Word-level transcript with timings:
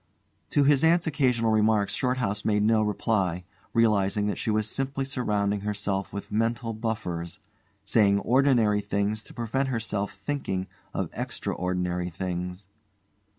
To 0.49 0.63
his 0.63 0.83
aunt's 0.83 1.05
occasional 1.05 1.51
remarks 1.51 1.93
Shorthouse 1.93 2.43
made 2.43 2.63
no 2.63 2.81
reply, 2.81 3.43
realising 3.71 4.25
that 4.25 4.39
she 4.39 4.49
was 4.49 4.67
simply 4.67 5.05
surrounding 5.05 5.59
herself 5.61 6.11
with 6.11 6.31
mental 6.31 6.73
buffers 6.73 7.39
saying 7.85 8.17
ordinary 8.21 8.81
things 8.81 9.23
to 9.25 9.33
prevent 9.35 9.67
herself 9.67 10.15
thinking 10.25 10.65
of 10.91 11.11
extra 11.13 11.53
ordinary 11.53 12.09
things. 12.09 12.65